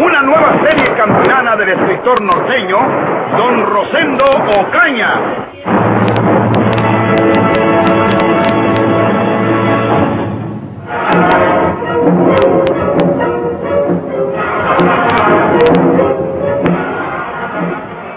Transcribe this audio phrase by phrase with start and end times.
[0.00, 2.78] Una nueva serie campilana del escritor norteño,
[3.36, 4.24] Don Rosendo
[4.60, 5.08] Ocaña.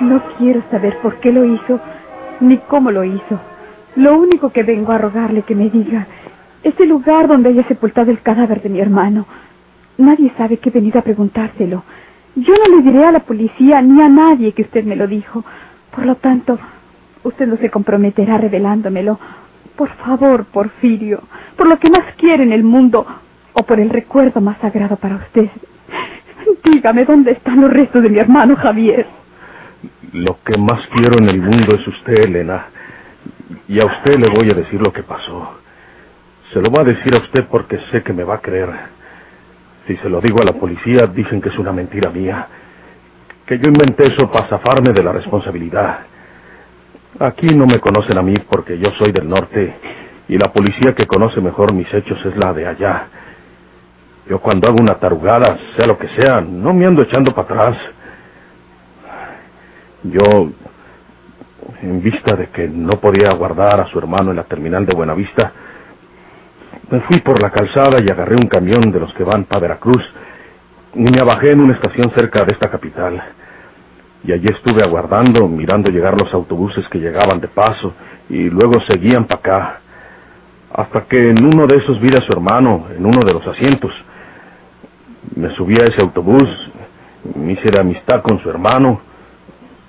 [0.01, 1.79] No quiero saber por qué lo hizo,
[2.41, 3.39] ni cómo lo hizo.
[3.95, 6.05] Lo único que vengo a rogarle que me diga
[6.63, 9.25] es el lugar donde haya sepultado el cadáver de mi hermano.
[9.97, 11.83] Nadie sabe que he venido a preguntárselo.
[12.35, 15.43] Yo no le diré a la policía ni a nadie que usted me lo dijo.
[15.93, 16.57] Por lo tanto,
[17.23, 19.19] usted no se comprometerá revelándomelo.
[19.75, 21.23] Por favor, Porfirio,
[21.57, 23.05] por lo que más quiere en el mundo
[23.53, 25.49] o por el recuerdo más sagrado para usted.
[26.63, 29.07] Dígame dónde están los restos de mi hermano Javier.
[30.13, 32.67] Lo que más quiero en el mundo es usted, Elena.
[33.67, 35.55] Y a usted le voy a decir lo que pasó.
[36.53, 38.69] Se lo voy a decir a usted porque sé que me va a creer.
[39.87, 42.47] Si se lo digo a la policía, dicen que es una mentira mía.
[43.45, 45.99] Que yo inventé eso para zafarme de la responsabilidad.
[47.19, 49.75] Aquí no me conocen a mí porque yo soy del norte
[50.27, 53.07] y la policía que conoce mejor mis hechos es la de allá.
[54.29, 57.77] Yo cuando hago una tarugada, sea lo que sea, no me ando echando para atrás.
[60.03, 60.51] Yo,
[61.81, 65.51] en vista de que no podía aguardar a su hermano en la terminal de Buenavista,
[66.91, 70.03] me fui por la calzada y agarré un camión de los que van para Veracruz
[70.93, 73.23] y me bajé en una estación cerca de esta capital.
[74.25, 77.93] Y allí estuve aguardando, mirando llegar los autobuses que llegaban de paso
[78.29, 79.81] y luego seguían para acá.
[80.73, 83.93] Hasta que en uno de esos vi a su hermano, en uno de los asientos.
[85.35, 86.71] Me subí a ese autobús,
[87.35, 89.01] me hice de amistad con su hermano.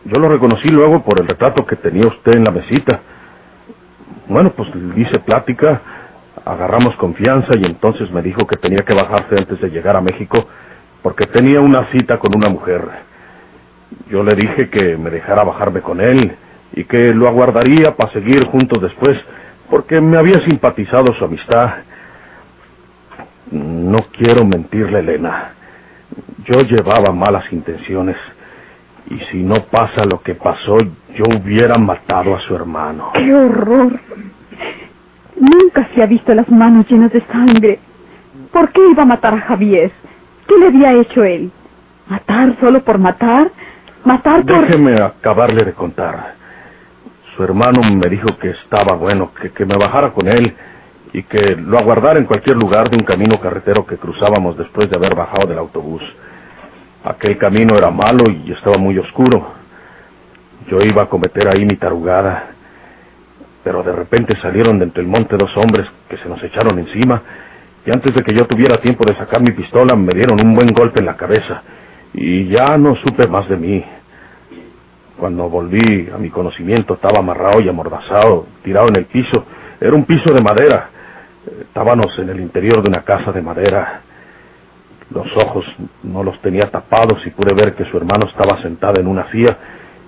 [0.04, 3.00] Yo lo reconocí luego por el retrato que tenía usted en la mesita.
[4.28, 5.82] Bueno, pues le hice plática,
[6.44, 10.46] agarramos confianza y entonces me dijo que tenía que bajarse antes de llegar a México
[11.02, 12.88] porque tenía una cita con una mujer.
[14.08, 16.36] Yo le dije que me dejara bajarme con él
[16.74, 19.18] y que lo aguardaría para seguir juntos después
[19.68, 21.76] porque me había simpatizado su amistad.
[23.50, 25.54] No quiero mentirle, Elena.
[26.44, 28.16] Yo llevaba malas intenciones.
[29.10, 30.78] Y si no pasa lo que pasó,
[31.14, 33.10] yo hubiera matado a su hermano.
[33.14, 33.98] ¡Qué horror!
[35.38, 37.78] Nunca se ha visto las manos llenas de sangre.
[38.52, 39.90] ¿Por qué iba a matar a Javier?
[40.46, 41.50] ¿Qué le había hecho él?
[42.08, 43.50] ¿Matar solo por matar?
[44.04, 44.66] ¿Matar por...?
[44.66, 46.34] Déjeme acabarle de contar.
[47.36, 50.54] Su hermano me dijo que estaba bueno, que, que me bajara con él
[51.14, 54.96] y que lo aguardara en cualquier lugar de un camino carretero que cruzábamos después de
[54.96, 56.02] haber bajado del autobús.
[57.04, 59.54] Aquel camino era malo y estaba muy oscuro.
[60.68, 62.50] Yo iba a cometer ahí mi tarugada,
[63.64, 67.22] pero de repente salieron de entre el monte dos hombres que se nos echaron encima
[67.84, 70.68] y antes de que yo tuviera tiempo de sacar mi pistola me dieron un buen
[70.68, 71.62] golpe en la cabeza
[72.14, 73.84] y ya no supe más de mí.
[75.18, 79.44] Cuando volví a mi conocimiento estaba amarrado y amordazado, tirado en el piso.
[79.80, 80.90] Era un piso de madera.
[81.60, 84.02] Estábamos en el interior de una casa de madera.
[85.10, 85.64] Los ojos
[86.02, 89.58] no los tenía tapados y pude ver que su hermano estaba sentado en una silla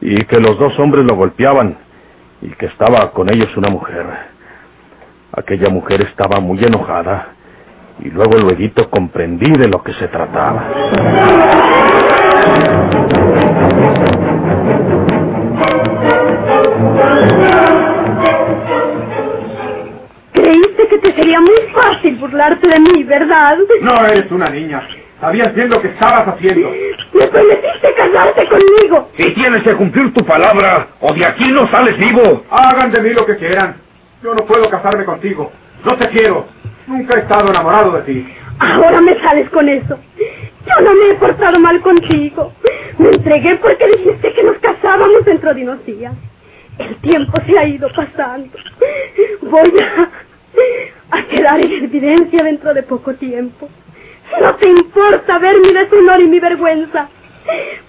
[0.00, 1.78] y que los dos hombres lo golpeaban
[2.44, 4.06] y que estaba con ellos una mujer.
[5.32, 7.28] Aquella mujer estaba muy enojada
[8.00, 10.69] y luego luego comprendí de lo que se trataba.
[20.32, 23.56] Creíste que te sería muy fácil burlarte de mí, ¿verdad?
[23.81, 24.87] No eres una niña.
[25.20, 26.70] Sabías bien lo que estabas haciendo.
[27.12, 29.11] Me prometiste casarte conmigo.
[29.16, 32.44] Y tienes que cumplir tu palabra, o de aquí no sales vivo.
[32.50, 33.76] Hagan de mí lo que quieran.
[34.22, 35.52] Yo no puedo casarme contigo.
[35.84, 36.46] No te quiero.
[36.87, 38.34] Nunca he estado enamorado de ti.
[38.58, 39.99] Ahora me sales con eso.
[40.66, 42.52] Yo no me he portado mal contigo.
[42.99, 46.12] Me entregué porque dijiste que nos casábamos dentro de unos días.
[46.78, 48.50] El tiempo se ha ido pasando.
[49.43, 53.69] Voy a, a quedar en evidencia dentro de poco tiempo.
[54.40, 57.08] No te importa ver mi deshonor y mi vergüenza.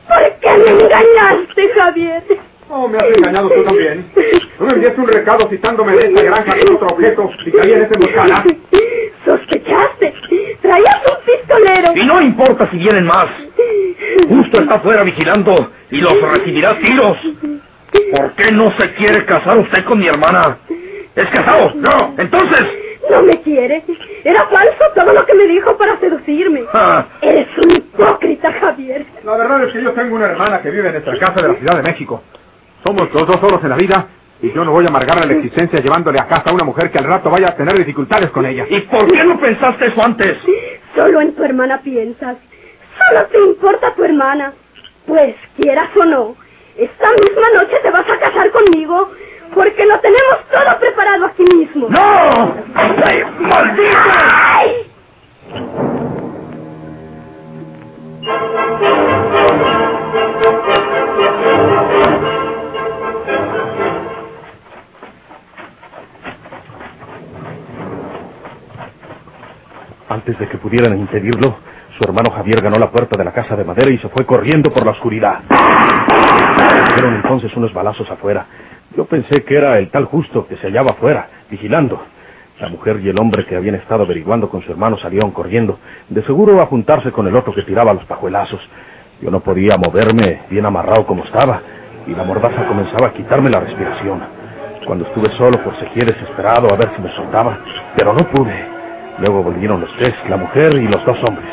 [0.08, 2.24] ¿Por qué me engañaste, Javier?
[2.70, 4.12] Oh, me has engañado tú también.
[4.60, 7.84] ¿No me enviaste un recado citándome de esta granja con otro objeto y caía en
[7.84, 8.44] emboscada?
[9.24, 10.14] ¿Sospechaste?
[10.62, 11.92] Traías un pistolero.
[11.96, 13.28] Y no importa si vienen más.
[14.28, 17.18] Justo está afuera vigilando y los recibirá tiros.
[18.12, 20.58] ¿Por qué no se quiere casar usted con mi hermana?
[21.16, 21.74] ¿Es casado?
[21.76, 22.14] No.
[22.18, 22.85] Entonces...
[23.10, 23.84] No me quiere.
[24.24, 26.64] Era falso todo lo que me dijo para seducirme.
[26.74, 27.06] Ah.
[27.22, 29.06] Eres un hipócrita, Javier.
[29.24, 31.56] La verdad es que yo tengo una hermana que vive en nuestra casa de la
[31.56, 32.24] Ciudad de México.
[32.84, 34.08] Somos los dos solos en la vida
[34.42, 36.98] y yo no voy a amargarle la existencia llevándole a casa a una mujer que
[36.98, 38.66] al rato vaya a tener dificultades con ella.
[38.70, 40.38] ¿Y por qué no pensaste eso antes?
[40.96, 42.38] Solo en tu hermana piensas.
[42.98, 44.54] Solo te importa tu hermana.
[45.06, 46.36] Pues, quieras o no,
[46.78, 49.12] esta misma noche te vas a casar conmigo
[49.54, 51.90] porque lo tenemos todo preparado aquí mismo.
[51.90, 52.56] ¡No!
[52.76, 54.58] ¡Ay, maldita!
[54.58, 54.92] ¡Ay!
[70.08, 71.58] Antes de que pudieran impedirlo,
[71.98, 74.72] su hermano Javier ganó la puerta de la casa de madera y se fue corriendo
[74.72, 75.40] por la oscuridad.
[76.94, 78.46] Dieron entonces unos balazos afuera.
[78.96, 82.02] Yo pensé que era el tal justo que se hallaba afuera, vigilando.
[82.60, 86.24] La mujer y el hombre que habían estado averiguando con su hermano salieron corriendo, de
[86.24, 88.62] seguro a juntarse con el otro que tiraba los pajuelazos.
[89.22, 91.62] Yo no podía moverme bien amarrado como estaba,
[92.08, 94.22] y la mordaza comenzaba a quitarme la respiración.
[94.86, 97.60] Cuando estuve solo, forcejeé desesperado a ver si me soltaba,
[97.98, 98.66] pero no pude.
[99.20, 101.50] Luego volvieron los tres, la mujer y los dos hombres.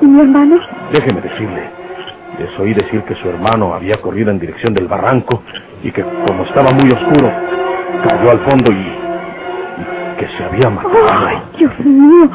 [0.00, 0.58] ¿Y mi hermano?
[0.90, 1.70] Déjeme decirle,
[2.38, 5.42] les oí decir que su hermano había corrido en dirección del barranco
[5.82, 7.30] y que como estaba muy oscuro,
[8.08, 10.94] cayó al fondo y, y que se había matado.
[11.10, 12.30] ¡Ay, Dios mío!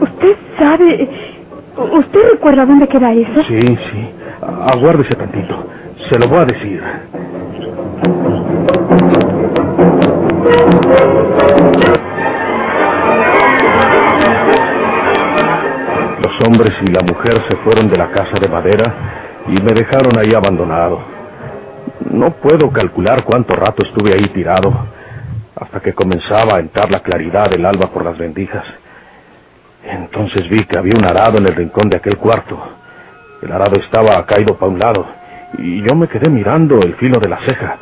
[0.00, 1.08] ¿Usted sabe...
[1.76, 3.42] ¿Usted recuerda dónde queda eso?
[3.44, 4.10] Sí, sí.
[4.72, 5.66] Aguárdese tantito.
[6.08, 6.82] Se lo voy a decir.
[16.46, 20.32] Hombres y la mujer se fueron de la casa de madera y me dejaron ahí
[20.34, 21.00] abandonado.
[22.10, 24.72] No puedo calcular cuánto rato estuve ahí tirado,
[25.56, 28.66] hasta que comenzaba a entrar la claridad del alba por las rendijas.
[29.82, 32.58] Entonces vi que había un arado en el rincón de aquel cuarto.
[33.42, 35.06] El arado estaba caído para un lado
[35.58, 37.78] y yo me quedé mirando el filo de la ceja.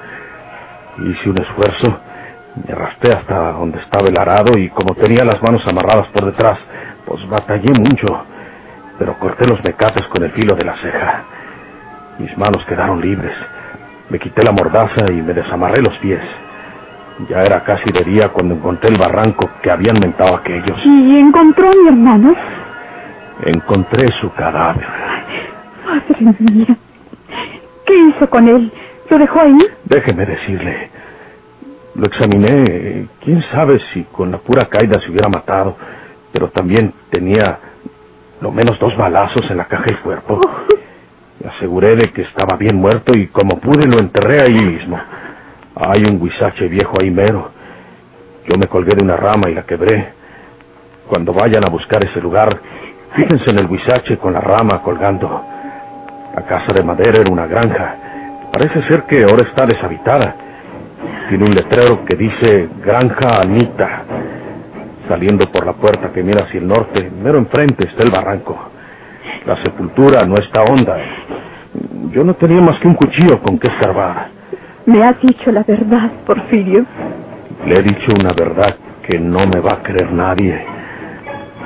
[0.99, 1.99] Hice un esfuerzo,
[2.65, 6.59] me arrastré hasta donde estaba el arado y como tenía las manos amarradas por detrás,
[7.07, 8.07] pues batallé mucho,
[8.99, 11.25] pero corté los mecates con el filo de la ceja.
[12.19, 13.35] Mis manos quedaron libres.
[14.09, 16.23] Me quité la mordaza y me desamarré los pies.
[17.29, 20.85] Ya era casi de día cuando encontré el barranco que habían mentado aquellos.
[20.85, 22.35] ¿Y encontró a mi hermano?
[23.45, 24.87] Encontré su cadáver.
[26.21, 26.77] Madre mía.
[27.87, 28.73] ¿Qué hizo con él?
[29.11, 29.59] ¿Lo dejó ahí?
[29.85, 30.91] Déjeme decirle.
[31.95, 33.09] Lo examiné.
[33.21, 35.77] Quién sabe si con la pura caída se hubiera matado.
[36.33, 37.59] Pero también tenía
[38.45, 40.39] lo menos dos balazos en la caja del cuerpo.
[41.41, 45.01] Me aseguré de que estaba bien muerto y como pude lo enterré ahí mismo.
[45.75, 47.51] Hay un huizache viejo ahí mero.
[48.47, 50.13] Yo me colgué de una rama y la quebré.
[51.09, 52.61] Cuando vayan a buscar ese lugar,
[53.15, 55.43] fíjense en el huizache con la rama colgando.
[56.37, 57.97] La casa de madera era una granja.
[58.53, 60.37] Parece ser que ahora está deshabitada.
[61.31, 64.05] Tiene un letrero que dice Granja Anita.
[65.09, 68.71] Saliendo por la puerta que mira hacia el norte, mero enfrente está el barranco.
[69.47, 70.97] La sepultura no está honda.
[72.11, 74.29] Yo no tenía más que un cuchillo con que escarbar.
[74.87, 76.87] Me has dicho la verdad, Porfirio.
[77.67, 80.65] Le he dicho una verdad que no me va a creer nadie.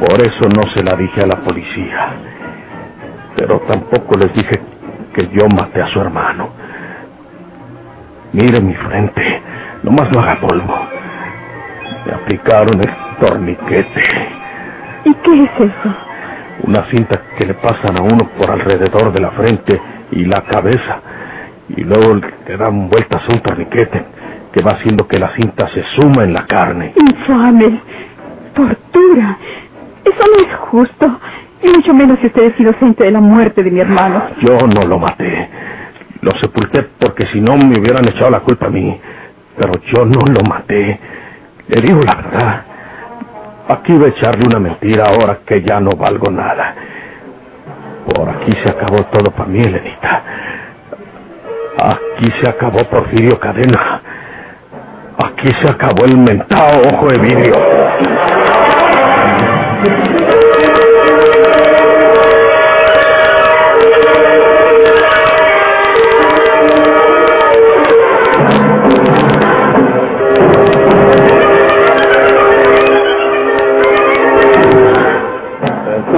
[0.00, 2.10] Por eso no se la dije a la policía.
[3.36, 4.60] Pero tampoco les dije
[5.14, 6.50] que yo maté a su hermano.
[8.32, 9.42] Mire mi frente,
[9.82, 10.74] nomás no haga polvo.
[12.06, 14.02] Me aplicaron el torniquete,
[15.04, 15.94] ¿Y qué es eso?
[16.64, 21.00] una cinta que le pasan a uno por alrededor de la frente y la cabeza.
[21.68, 22.14] Y luego
[22.46, 24.04] le dan vueltas a un torniquete
[24.52, 26.94] que va haciendo que la cinta se suma en la carne.
[26.96, 27.80] Infame.
[28.54, 29.38] Tortura.
[30.04, 31.20] Eso no es justo.
[31.62, 34.22] Y mucho menos si usted es inocente de la muerte de mi hermano.
[34.40, 35.48] Yo no lo maté.
[36.22, 38.98] Lo sepulté porque si no me hubieran echado la culpa a mí.
[39.56, 40.98] Pero yo no lo maté.
[41.68, 42.64] Le digo la verdad.
[43.68, 46.74] Aquí voy a echarle una mentira ahora que ya no valgo nada.
[48.06, 50.22] Por aquí se acabó todo para mí, Elenita.
[51.78, 54.00] Aquí se acabó Porfirio Cadena.
[55.18, 57.54] Aquí se acabó el mentado ojo de vidrio.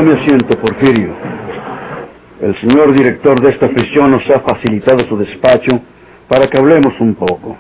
[0.01, 1.15] Tome asiento, Porfirio.
[2.41, 5.79] El señor director de esta prisión nos ha facilitado su despacho
[6.27, 7.59] para que hablemos un poco.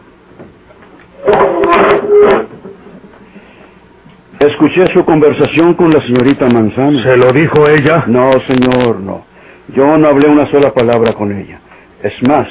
[4.38, 6.98] Escuché su conversación con la señorita Manzano.
[7.00, 8.04] ¿Se lo dijo ella?
[8.06, 9.26] No, señor, no.
[9.76, 11.60] Yo no hablé una sola palabra con ella.
[12.02, 12.48] Es más,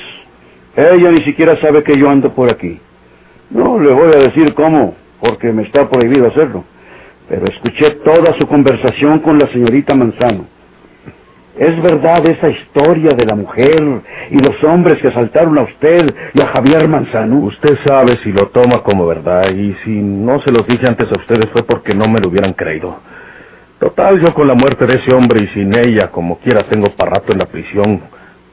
[0.75, 2.79] ella ni siquiera sabe que yo ando por aquí.
[3.49, 6.63] No le voy a decir cómo, porque me está prohibido hacerlo.
[7.29, 10.45] Pero escuché toda su conversación con la señorita Manzano.
[11.55, 16.41] ¿Es verdad esa historia de la mujer y los hombres que asaltaron a usted y
[16.41, 17.39] a Javier Manzano?
[17.39, 21.19] Usted sabe si lo toma como verdad y si no se los dije antes a
[21.19, 22.97] ustedes fue porque no me lo hubieran creído.
[23.79, 27.11] Total, yo con la muerte de ese hombre y sin ella, como quiera, tengo para
[27.11, 28.01] rato en la prisión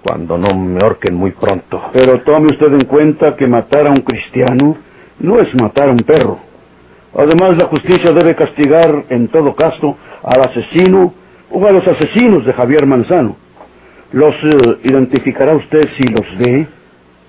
[0.02, 1.90] cuando no me ahorquen muy pronto.
[1.92, 4.76] Pero tome usted en cuenta que matar a un cristiano
[5.20, 6.38] no es matar a un perro.
[7.16, 11.14] Además, la justicia debe castigar en todo caso al asesino
[11.50, 13.36] o a los asesinos de Javier Manzano.
[14.12, 16.66] ¿Los eh, identificará usted si los ve?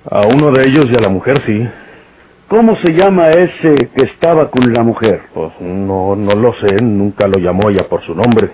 [0.10, 1.68] A uno de ellos y a la mujer sí.
[2.50, 5.22] ¿Cómo se llama ese que estaba con la mujer?
[5.34, 8.50] Pues no, no lo sé, nunca lo llamó ella por su nombre.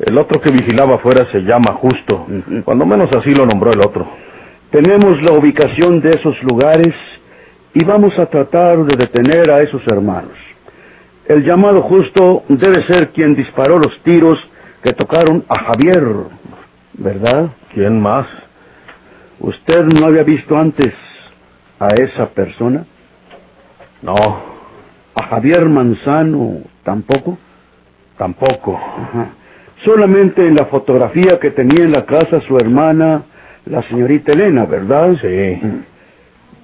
[0.00, 2.26] El otro que vigilaba afuera se llama Justo.
[2.64, 4.08] Cuando menos así lo nombró el otro.
[4.70, 6.94] Tenemos la ubicación de esos lugares
[7.74, 10.36] y vamos a tratar de detener a esos hermanos.
[11.26, 14.38] El llamado Justo debe ser quien disparó los tiros
[14.82, 16.04] que tocaron a Javier,
[16.94, 17.50] ¿verdad?
[17.72, 18.26] ¿Quién más?
[19.38, 20.92] ¿Usted no había visto antes
[21.78, 22.84] a esa persona?
[24.02, 24.14] No.
[25.14, 27.38] ¿A Javier Manzano tampoco?
[28.18, 28.80] Tampoco.
[29.84, 33.22] Solamente en la fotografía que tenía en la casa su hermana,
[33.66, 35.14] la señorita Elena, ¿verdad?
[35.20, 35.60] Sí.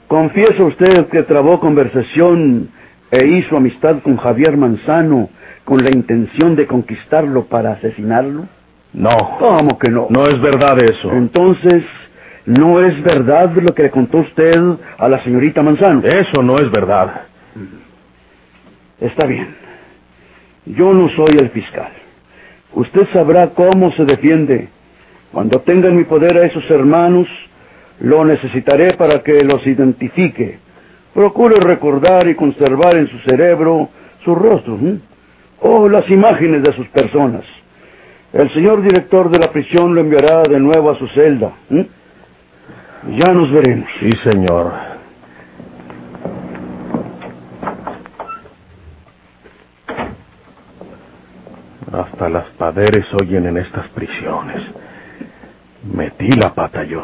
[0.08, 2.70] ¿Confiesa usted que trabó conversación
[3.10, 5.30] e hizo amistad con Javier Manzano
[5.64, 8.46] con la intención de conquistarlo para asesinarlo?
[8.92, 9.36] No.
[9.38, 10.06] ¿Cómo que no?
[10.10, 11.12] No es verdad eso.
[11.12, 11.84] Entonces,
[12.46, 14.58] ¿no es verdad lo que le contó usted
[14.96, 16.02] a la señorita Manzano?
[16.04, 17.22] Eso no es verdad.
[19.00, 19.54] Está bien.
[20.66, 21.92] Yo no soy el fiscal.
[22.74, 24.68] Usted sabrá cómo se defiende.
[25.32, 27.28] Cuando tenga en mi poder a esos hermanos,
[28.00, 30.58] lo necesitaré para que los identifique.
[31.18, 33.88] Procure recordar y conservar en su cerebro
[34.24, 34.78] sus rostros
[35.60, 37.42] o las imágenes de sus personas.
[38.32, 41.54] El señor director de la prisión lo enviará de nuevo a su celda.
[41.70, 43.88] Ya nos veremos.
[43.98, 44.72] Sí, señor.
[51.92, 54.62] Hasta las padres oyen en estas prisiones.
[55.82, 57.02] Metí la pata yo.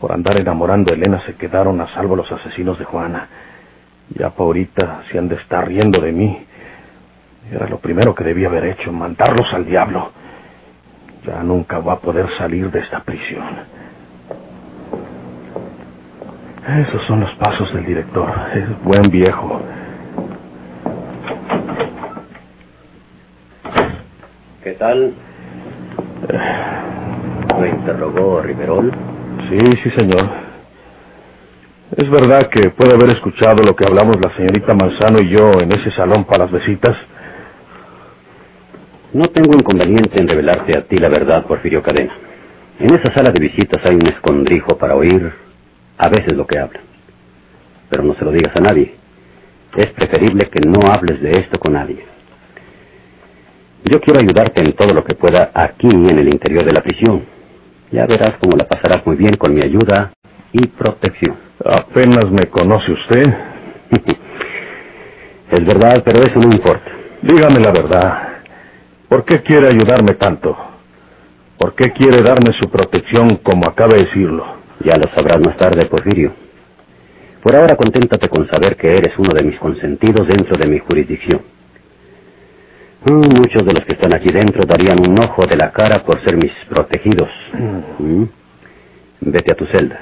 [0.00, 3.28] Por andar enamorando a Elena se quedaron a salvo los asesinos de Juana.
[4.10, 6.46] Ya pa' ahorita se han de estar riendo de mí.
[7.50, 10.12] Era lo primero que debía haber hecho, mandarlos al diablo.
[11.26, 13.44] Ya nunca va a poder salir de esta prisión.
[16.80, 18.30] Esos son los pasos del director.
[18.54, 19.62] Es buen viejo.
[24.62, 25.14] ¿Qué tal?
[27.58, 28.92] ¿Lo interrogó Riverol?
[29.48, 30.28] Sí, sí, señor.
[31.96, 35.72] ¿Es verdad que puede haber escuchado lo que hablamos la señorita Manzano y yo en
[35.72, 36.96] ese salón para las visitas?
[39.14, 42.12] No tengo inconveniente en revelarte a ti la verdad, Porfirio Cadena.
[42.78, 45.32] En esa sala de visitas hay un escondrijo para oír
[45.96, 46.82] a veces lo que hablan.
[47.88, 48.96] Pero no se lo digas a nadie.
[49.74, 52.04] Es preferible que no hables de esto con nadie.
[53.84, 57.37] Yo quiero ayudarte en todo lo que pueda aquí en el interior de la prisión.
[57.90, 60.12] Ya verás cómo la pasarás muy bien con mi ayuda
[60.52, 61.36] y protección.
[61.64, 63.24] Apenas me conoce usted.
[65.50, 66.90] es verdad, pero eso no importa.
[67.22, 68.28] Dígame la verdad.
[69.08, 70.56] ¿Por qué quiere ayudarme tanto?
[71.58, 74.58] ¿Por qué quiere darme su protección como acaba de decirlo?
[74.84, 76.32] Ya lo sabrás más tarde, Porfirio.
[77.42, 81.40] Por ahora conténtate con saber que eres uno de mis consentidos dentro de mi jurisdicción.
[83.04, 86.20] Mm, muchos de los que están aquí dentro darían un ojo de la cara por
[86.22, 87.30] ser mis protegidos.
[87.98, 88.24] Mm.
[89.20, 90.00] Vete a tu celda.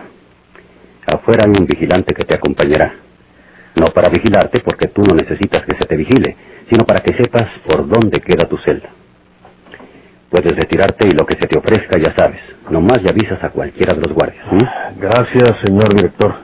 [1.06, 2.94] Afuera hay un vigilante que te acompañará.
[3.76, 6.36] No para vigilarte porque tú no necesitas que se te vigile,
[6.70, 8.88] sino para que sepas por dónde queda tu celda.
[10.30, 12.40] Puedes retirarte y lo que se te ofrezca ya sabes.
[12.70, 14.44] Nomás ya avisas a cualquiera de los guardias.
[14.98, 16.34] Gracias, señor director.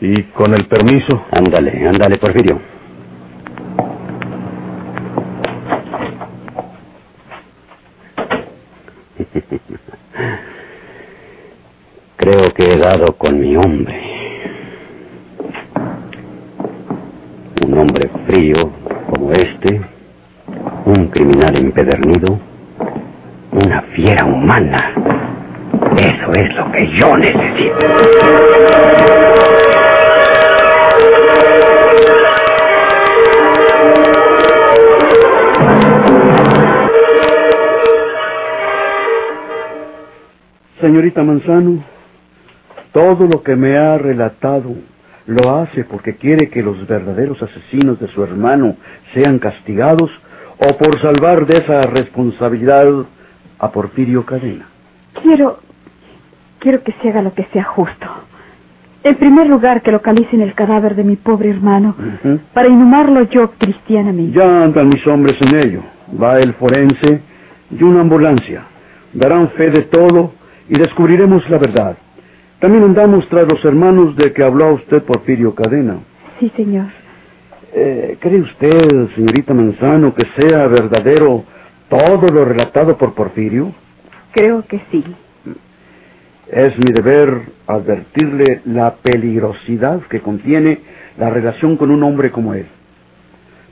[0.00, 1.26] Y con el permiso.
[1.30, 2.75] Ándale, ándale, Porfirio.
[13.18, 14.00] Con mi hombre.
[17.66, 18.70] Un hombre frío
[19.10, 19.80] como este,
[20.84, 22.38] un criminal empedernido,
[23.50, 24.92] una fiera humana.
[25.96, 27.76] Eso es lo que yo necesito.
[40.80, 41.95] Señorita Manzano,
[42.96, 44.74] todo lo que me ha relatado
[45.26, 48.76] lo hace porque quiere que los verdaderos asesinos de su hermano
[49.12, 50.10] sean castigados
[50.56, 52.86] o por salvar de esa responsabilidad
[53.58, 54.66] a Porfirio Cadena.
[55.22, 55.58] Quiero.
[56.58, 58.06] Quiero que se haga lo que sea justo.
[59.04, 61.94] En primer lugar, que localicen el cadáver de mi pobre hermano
[62.54, 64.38] para inhumarlo yo cristianamente.
[64.38, 65.82] Ya andan mis hombres en ello.
[66.18, 67.20] Va el forense
[67.70, 68.64] y una ambulancia.
[69.12, 70.32] Darán fe de todo
[70.66, 71.98] y descubriremos la verdad.
[72.66, 76.00] También andamos tras los hermanos de que habló usted Porfirio Cadena.
[76.40, 76.86] Sí, señor.
[77.72, 81.44] Eh, ¿Cree usted, señorita Manzano, que sea verdadero
[81.88, 83.72] todo lo relatado por Porfirio?
[84.32, 85.04] Creo que sí.
[86.50, 90.80] Es mi deber advertirle la peligrosidad que contiene
[91.18, 92.66] la relación con un hombre como él.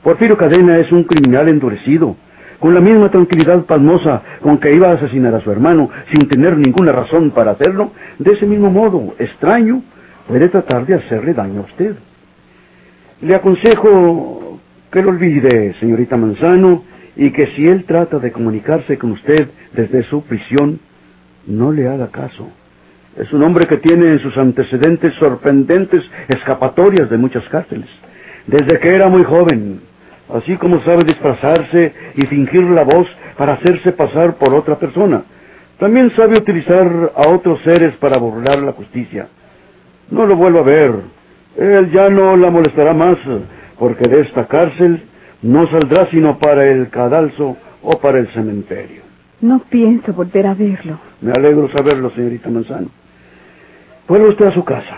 [0.03, 2.15] Porfirio Cadena es un criminal endurecido,
[2.59, 6.57] con la misma tranquilidad pasmosa con que iba a asesinar a su hermano sin tener
[6.57, 9.81] ninguna razón para hacerlo, de ese mismo modo extraño
[10.27, 11.95] puede tratar de hacerle daño a usted.
[13.21, 14.59] Le aconsejo
[14.91, 16.83] que lo olvide, señorita Manzano,
[17.15, 20.79] y que si él trata de comunicarse con usted desde su prisión,
[21.47, 22.49] no le haga caso.
[23.17, 27.89] Es un hombre que tiene en sus antecedentes sorprendentes escapatorias de muchas cárceles.
[28.47, 29.81] Desde que era muy joven,
[30.33, 35.23] así como sabe disfrazarse y fingir la voz para hacerse pasar por otra persona.
[35.79, 39.27] También sabe utilizar a otros seres para burlar la justicia.
[40.09, 40.93] No lo vuelva a ver.
[41.57, 43.17] Él ya no la molestará más,
[43.77, 45.03] porque de esta cárcel
[45.41, 49.03] no saldrá sino para el cadalso o para el cementerio.
[49.41, 50.99] No pienso volver a verlo.
[51.21, 52.87] Me alegro saberlo, señorita Manzano.
[54.07, 54.95] Vuelva usted a su casa.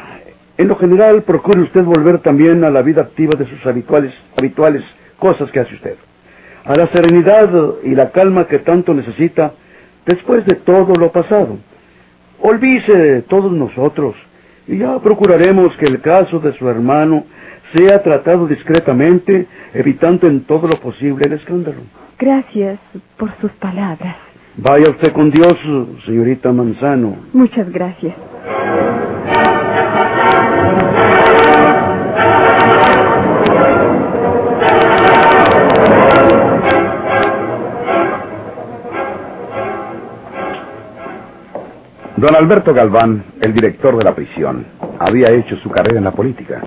[0.58, 4.84] En lo general, procure usted volver también a la vida activa de sus habituales, habituales
[5.19, 5.95] cosas que hace usted.
[6.65, 7.49] A la serenidad
[7.84, 9.53] y la calma que tanto necesita
[10.06, 11.58] después de todo lo pasado.
[12.39, 14.15] Olvídese de todos nosotros
[14.67, 17.25] y ya procuraremos que el caso de su hermano
[17.73, 21.82] sea tratado discretamente, evitando en todo lo posible el escándalo.
[22.19, 22.80] Gracias
[23.17, 24.15] por sus palabras.
[24.58, 25.56] Vaya usted con Dios,
[26.06, 27.15] señorita Manzano.
[27.34, 28.15] Muchas gracias.
[42.17, 44.65] Don Alberto Galván, el director de la prisión,
[44.97, 46.63] había hecho su carrera en la política,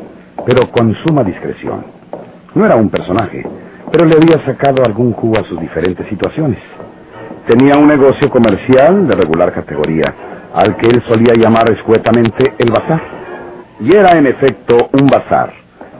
[0.46, 1.86] pero con suma discreción.
[2.54, 3.44] No era un personaje,
[3.90, 6.60] pero le había sacado algún jugo a sus diferentes situaciones.
[7.48, 10.14] Tenía un negocio comercial de regular categoría,
[10.54, 13.02] al que él solía llamar escuetamente el bazar.
[13.80, 15.52] Y era en efecto un bazar,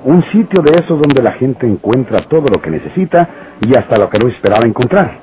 [0.05, 3.29] un sitio de esos donde la gente encuentra todo lo que necesita
[3.61, 5.19] y hasta lo que no esperaba encontrar.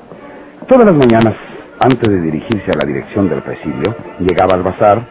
[0.67, 1.35] Todas las mañanas,
[1.79, 5.01] antes de dirigirse a la dirección del presidio, llegaba al bazar,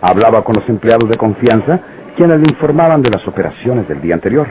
[0.00, 1.80] hablaba con los empleados de confianza,
[2.16, 4.46] quienes le informaban de las operaciones del día anterior,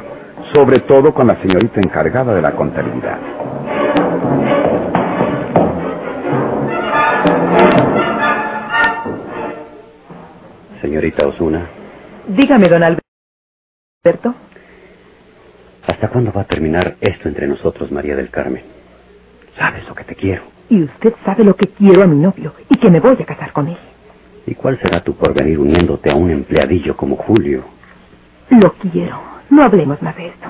[0.53, 3.19] sobre todo con la señorita encargada de la contabilidad.
[10.81, 11.67] Señorita Osuna,
[12.27, 14.35] Dígame, don Alberto.
[15.87, 18.63] ¿hasta cuándo va a terminar esto entre nosotros, María del Carmen?
[19.57, 20.54] Sabes lo que te quiero.
[20.69, 23.51] Y usted sabe lo que quiero a mi novio y que me voy a casar
[23.53, 23.77] con él.
[24.47, 27.63] ¿Y cuál será tu porvenir uniéndote a un empleadillo como Julio?
[28.49, 29.19] Lo quiero.
[29.49, 30.47] No hablemos más de esto.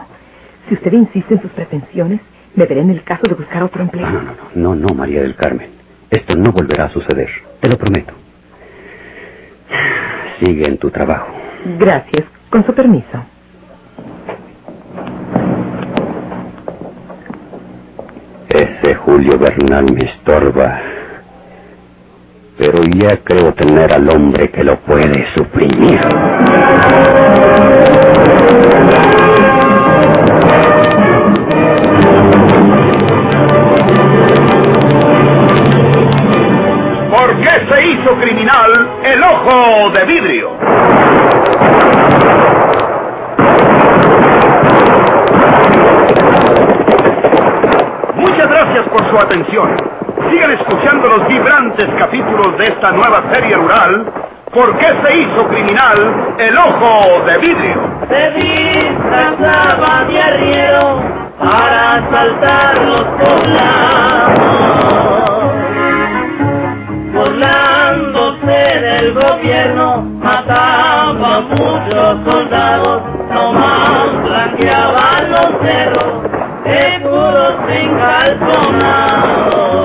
[0.67, 2.21] Si usted insiste en sus pretensiones,
[2.55, 4.09] me veré en el caso de buscar otro empleo.
[4.09, 5.69] No, no, no, no, no, María del Carmen.
[6.09, 7.29] Esto no volverá a suceder.
[7.59, 8.13] Te lo prometo.
[10.39, 11.27] Sigue en tu trabajo.
[11.77, 12.25] Gracias.
[12.49, 13.23] Con su permiso.
[18.49, 20.81] Ese Julio Bernal me estorba.
[22.57, 26.01] Pero ya creo tener al hombre que lo puede suprimir.
[37.11, 40.49] ¿Por qué se hizo criminal el ojo de vidrio?
[48.15, 49.77] Muchas gracias por su atención.
[50.29, 54.11] Sigan escuchando los vibrantes capítulos de esta nueva serie rural.
[54.53, 57.81] ¿Por qué se hizo criminal el ojo de vidrio?
[58.09, 61.01] Se disfrazaba de arriero
[61.39, 64.35] para asaltar los poblados,
[67.13, 73.01] burlándose el gobierno mataba muchos soldados,
[73.33, 76.34] nomás blanqueaban los cerros,
[76.75, 79.84] seguros sin calzonados.